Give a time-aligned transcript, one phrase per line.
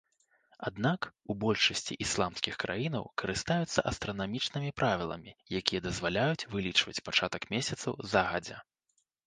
[0.67, 1.01] Аднак,
[1.33, 5.31] у большасці ісламскіх краінаў карыстаюцца астранамічнымі правіламі,
[5.63, 8.57] якія дазваляюць вылічваць пачатак месяцаў загадзя.